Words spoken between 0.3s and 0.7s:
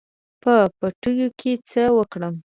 په